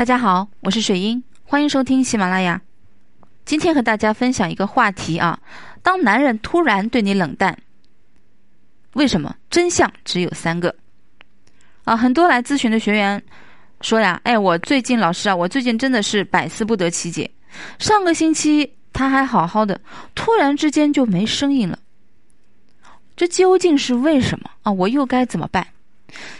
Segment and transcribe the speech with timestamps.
[0.00, 2.58] 大家好，我是水英，欢迎收听喜马拉雅。
[3.44, 5.38] 今天和大家分享一个话题啊，
[5.82, 7.54] 当男人突然对你冷淡，
[8.94, 9.36] 为什么？
[9.50, 10.74] 真相只有三个
[11.84, 11.94] 啊！
[11.94, 13.22] 很多来咨询的学员
[13.82, 17.30] 说呀，哎，我最近老师啊，我最近真的是百思不得其解。
[17.78, 19.78] 上个星期他还好好的，
[20.14, 21.78] 突然之间就没声音了，
[23.14, 24.72] 这究竟是为什么啊？
[24.72, 25.66] 我又该怎么办？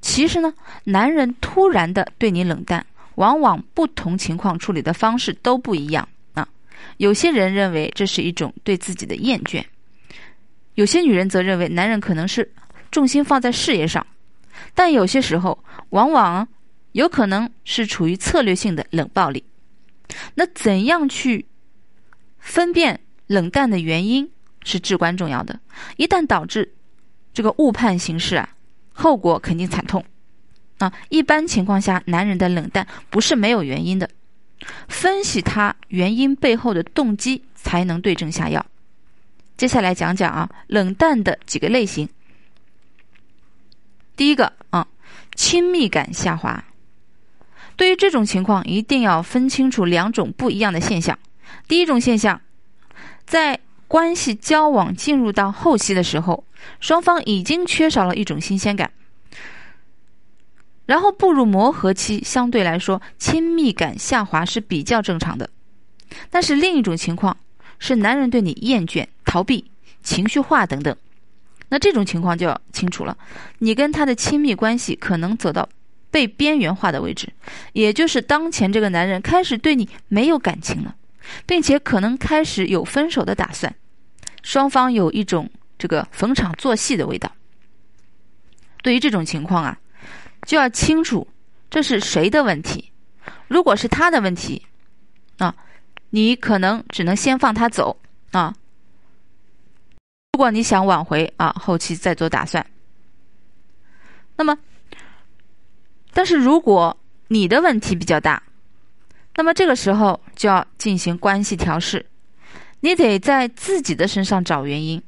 [0.00, 2.86] 其实呢，男人突然的对你冷淡。
[3.16, 6.48] 往往不同情况处理的方式都不一样啊。
[6.96, 9.64] 有些人认为这是一种对自己的厌倦，
[10.74, 12.52] 有些女人则认为男人可能是
[12.90, 14.06] 重心放在事业上，
[14.74, 16.46] 但有些时候往往
[16.92, 19.44] 有可能是处于策略性的冷暴力。
[20.34, 21.46] 那怎样去
[22.38, 24.30] 分辨冷淡的原因
[24.62, 25.58] 是至关重要的。
[25.96, 26.74] 一旦导致
[27.32, 28.48] 这个误判形式啊，
[28.92, 30.04] 后果肯定惨痛。
[30.78, 34.08] 啊，一般情况下，男人的冷淡不是没有原因的，
[34.88, 38.64] 分析他原因背后的动机，才能对症下药。
[39.56, 42.08] 接下来讲讲啊，冷淡的几个类型。
[44.16, 44.88] 第一个啊，
[45.36, 46.64] 亲密感下滑。
[47.76, 51.18] 对于这种情况，一定要分清楚两种不一样的现象。
[51.68, 52.40] 第一种现象，
[53.24, 56.44] 在关系交往进入到后期的时候，
[56.80, 58.90] 双方已经缺少了一种新鲜感。
[60.92, 65.48] 然后步入磨合期，相对来说亲密感下滑是比较正常的。
[66.28, 67.34] 但是另一种情况
[67.78, 69.64] 是男人对你厌倦、逃避、
[70.02, 70.94] 情绪化等等，
[71.70, 73.16] 那这种情况就要清楚了，
[73.60, 75.66] 你跟他的亲密关系可能走到
[76.10, 77.26] 被边缘化的位置，
[77.72, 80.94] 也就是当前这个男人开始对你没有感情了，
[81.46, 83.74] 并且可能开始有分手的打算，
[84.42, 87.32] 双方有一种这个逢场作戏的味道。
[88.82, 89.78] 对于这种情况啊。
[90.46, 91.26] 就要清楚
[91.70, 92.90] 这是谁的问题。
[93.48, 94.64] 如果是他的问题，
[95.38, 95.54] 啊，
[96.10, 97.96] 你可能只能先放他走
[98.32, 98.54] 啊。
[100.32, 102.66] 如果你想挽回啊，后期再做打算。
[104.36, 104.58] 那么，
[106.12, 106.96] 但是如果
[107.28, 108.42] 你的问题比较大，
[109.36, 112.04] 那么这个时候就要进行关系调试。
[112.80, 115.00] 你得在自己的身上找原因，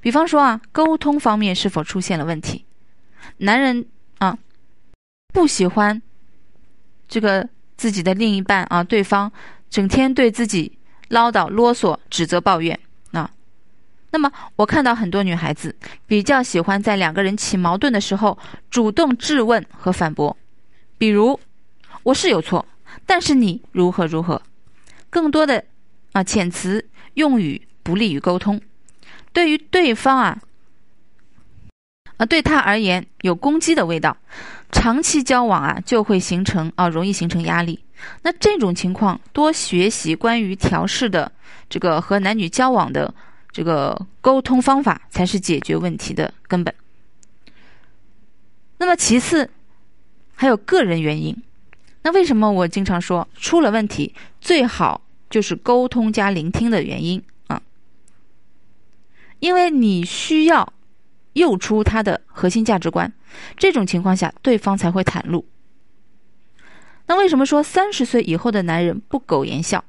[0.00, 2.64] 比方说啊，沟通方面是否出现了问题？
[3.36, 3.86] 男人
[4.18, 4.36] 啊。
[5.34, 6.00] 不喜欢
[7.08, 7.46] 这个
[7.76, 9.30] 自己的另一半啊，对方
[9.68, 10.78] 整天对自己
[11.08, 12.78] 唠叨、啰嗦、指责、抱怨
[13.10, 13.28] 啊。
[14.12, 15.74] 那么，我看到很多女孩子
[16.06, 18.38] 比较喜欢在两个人起矛盾的时候
[18.70, 20.36] 主动质问和反驳，
[20.98, 21.38] 比如
[22.04, 22.64] “我是有错，
[23.04, 24.40] 但是你如何如何”，
[25.10, 25.64] 更多的
[26.12, 28.60] 啊遣词用语不利于沟通，
[29.32, 30.40] 对于对方啊
[32.18, 34.16] 啊对他而言有攻击的味道。
[34.74, 37.78] 长期交往啊，就会形成啊，容易形成压力。
[38.22, 41.30] 那这种情况，多学习关于调试的
[41.70, 43.14] 这个和男女交往的
[43.52, 46.74] 这个沟通方法，才是解决问题的根本。
[48.78, 49.48] 那么其次，
[50.34, 51.34] 还有个人原因。
[52.02, 57.62] 那为什么我经常说出了问题，最好就是沟通加聆听的原因啊？
[59.38, 60.73] 因为你需要。
[61.34, 63.12] 诱出他的核心价值观，
[63.56, 65.44] 这种情况下，对方才会袒露。
[67.06, 69.84] 那为什么说三十岁以后的男人不苟言笑，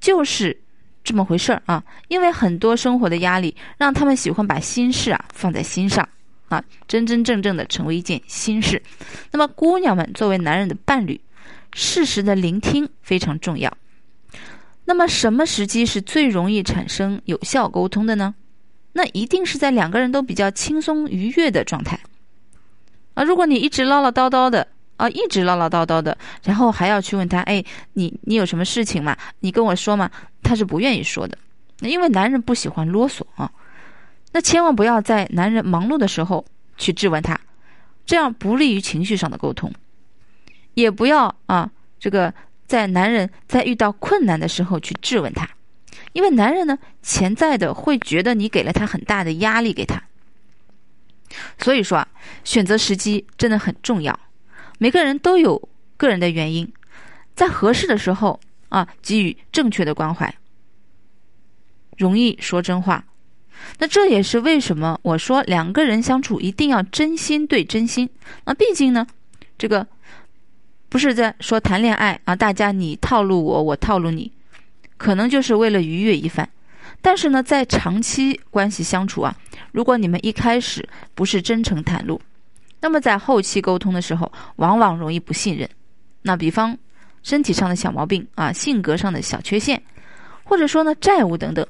[0.00, 0.58] 就是
[1.04, 1.82] 这么回事儿啊？
[2.08, 6.06] 因为很多生活的压力，让他们喜欢把心事啊放在心上
[6.48, 8.82] 啊，真真正正的成为一件心事。
[9.30, 11.20] 那么，姑娘们作为男人的伴侣，
[11.74, 13.72] 适时的聆听非常重要。
[14.84, 18.34] 那么，什么时机是最容易产生有效沟通的呢？
[18.98, 22.00] 那一定是在两个人都比较轻松愉悦的状态
[23.14, 23.22] 啊！
[23.22, 24.66] 如果你一直唠唠叨叨的
[24.96, 29.16] 啊，一直唠唠叨叨的，然后还要去问他，哎，你你有什么事情吗？
[29.38, 30.10] 你跟我说嘛，
[30.42, 31.38] 他是不愿意说的。
[31.82, 33.48] 因为男人不喜欢啰嗦啊。
[34.32, 36.44] 那千万不要在男人忙碌的时候
[36.76, 37.40] 去质问他，
[38.04, 39.72] 这样不利于情绪上的沟通。
[40.74, 41.70] 也不要啊，
[42.00, 42.34] 这个
[42.66, 45.48] 在男人在遇到困难的时候去质问他。
[46.12, 50.02] 因为男人呢，潜在的会觉得你给了他很大的压力给他，
[51.58, 52.08] 所以说啊，
[52.44, 54.18] 选择时机真的很重要。
[54.78, 56.72] 每个人都有个人的原因，
[57.34, 60.32] 在合适的时候啊，给予正确的关怀，
[61.96, 63.04] 容易说真话。
[63.78, 68.08] 那这也是为什么我说两个人相处一定要真心对真心。
[68.44, 69.04] 那毕竟呢，
[69.58, 69.84] 这个
[70.88, 74.30] 不是在说谈恋爱啊，大家你套路我，我套路你。
[74.98, 76.46] 可能就是为了愉悦一番，
[77.00, 79.34] 但是呢，在长期关系相处啊，
[79.72, 82.20] 如果你们一开始不是真诚袒露，
[82.80, 85.66] 那么在后期沟通的时候，往往容易不信任。
[86.22, 86.76] 那比方
[87.22, 89.80] 身体上的小毛病啊，性格上的小缺陷，
[90.44, 91.66] 或者说呢债务等等，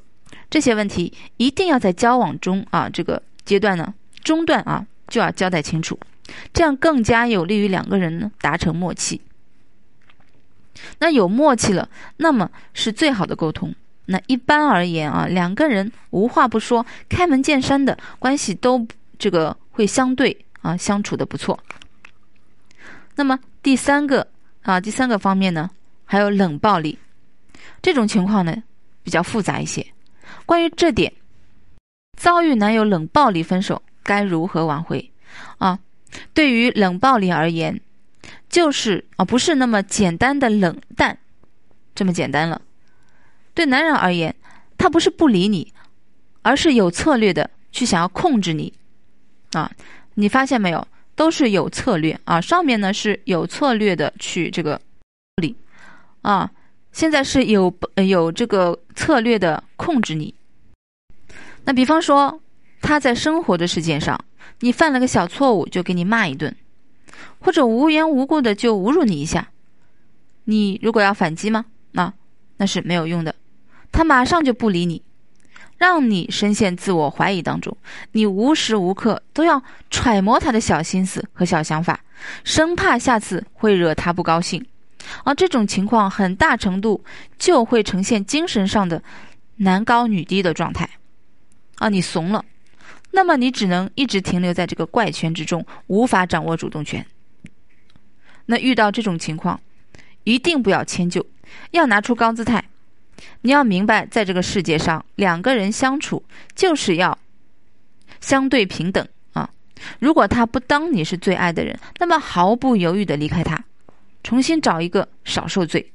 [0.51, 3.93] 这些问题一定要在交往中啊这个阶段呢
[4.25, 5.99] 中断啊就要交代清楚，
[6.53, 9.21] 这样更加有利于两个人呢达成默契。
[10.99, 13.75] 那有默契了，那么是最好的沟通。
[14.07, 18.87] 那一般而言啊，两个人无话不说、开门见山的关系都
[19.19, 21.59] 这个会相对啊相处的不错。
[23.15, 24.27] 那么第三个
[24.63, 25.69] 啊，第三个方面呢，
[26.05, 26.99] 还有冷暴力
[27.83, 28.57] 这种情况呢
[29.03, 29.87] 比较复杂一些。
[30.47, 31.13] 关于这点，
[32.17, 35.11] 遭遇男友冷暴力分手该如何挽回
[35.59, 35.79] 啊？
[36.33, 37.79] 对于冷暴力而言。
[38.49, 41.19] 就是啊，不是那么简单的冷淡，
[41.95, 42.61] 这么简单了。
[43.55, 44.35] 对男人而言，
[44.77, 45.73] 他不是不理你，
[46.43, 48.73] 而是有策略的去想要控制你。
[49.53, 49.71] 啊，
[50.15, 50.87] 你发现没有？
[51.15, 52.41] 都是有策略啊。
[52.41, 54.81] 上面呢是有策略的去这个
[55.37, 55.57] 理
[56.23, 56.49] 啊，
[56.93, 60.33] 现在是有有这个策略的控制你。
[61.65, 62.41] 那比方说，
[62.81, 64.25] 他在生活的事件上，
[64.61, 66.55] 你犯了个小错误，就给你骂一顿。
[67.41, 69.49] 或者无缘无故的就侮辱你一下，
[70.45, 71.65] 你如果要反击吗？
[71.93, 72.13] 那
[72.57, 73.35] 那是没有用的，
[73.93, 75.03] 他马上就不理你，
[75.77, 77.77] 让你深陷自我怀疑当中。
[78.13, 82.01] 你无时无刻都要揣摩他的小心思和小想法，
[82.45, 84.65] 生怕下次会惹他不高兴。
[85.25, 87.03] 而这种情况很大程度
[87.39, 89.03] 就会呈现精神上的
[89.57, 90.89] 男高女低的状态。
[91.77, 92.45] 啊，你怂了。
[93.11, 97.05] 那么你只能一直停留在这个怪圈之中，无法掌握主动权。
[98.47, 99.61] 那遇到这种情况，
[100.25, 101.27] 一定不要迁就，
[101.73, 102.65] 要拿出高姿态。
[103.41, 106.23] 你要明白，在这个世界上，两个人相处
[106.55, 107.19] 就是要
[108.21, 109.51] 相对平等啊。
[109.99, 113.65] 如果他不当你是最爱的人，那么毫不犹豫的离开他，
[114.23, 115.93] 重新找一个少受罪。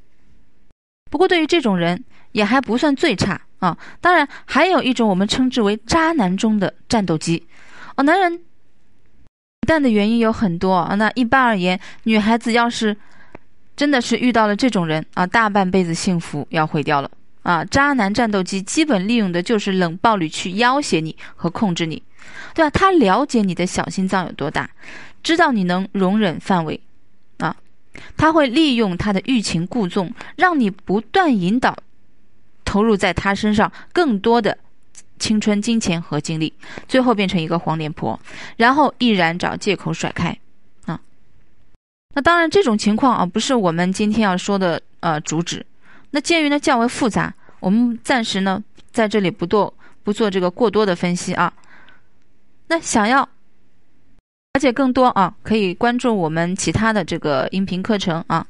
[1.09, 3.42] 不过对于这种人，也还不算最差。
[3.63, 7.47] 啊，当然还有一种我们称之为渣男中的战斗机，
[7.95, 8.41] 哦，男人
[9.65, 10.95] 淡的原因有很多啊。
[10.95, 12.97] 那一般而言，女孩子要是
[13.73, 17.09] 真的是遇到了这种人啊，大半辈子幸福要毁掉了
[17.43, 17.63] 啊。
[17.63, 22.03] 渣男战斗机基本利用的就是冷暴力去要挟你和控制你，
[22.53, 22.69] 对吧？
[22.69, 24.69] 他了解你的小心脏有多大，
[25.23, 26.77] 知道你能容忍范围
[27.37, 27.55] 啊，
[28.17, 31.77] 他会利用他的欲擒故纵，让你不断引导。
[32.73, 34.57] 投入在他身上更多的
[35.19, 36.51] 青春、金钱和精力，
[36.87, 38.19] 最后变成一个黄脸婆，
[38.57, 40.35] 然后毅然找借口甩开，
[40.87, 40.99] 啊，
[42.15, 45.63] 那当然这种情况啊不是我们今天要说的呃主旨。
[46.09, 49.71] 那鉴于呢较为复杂，我们暂时呢在这里不做
[50.01, 51.53] 不做这个过多的分析啊。
[52.65, 58.47] 那想要了解更多啊，可以关注我们其他的这个音频课程啊。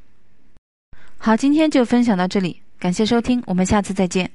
[1.18, 2.63] 好，今天就分享到这里。
[2.84, 4.30] 感谢收听，我们下次再见。